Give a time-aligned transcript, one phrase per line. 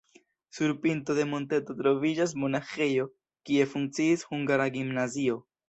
[0.59, 3.07] Sur pinto de monteto troviĝas monaĥejo,
[3.51, 5.41] kie funkciis hungara gimnazio.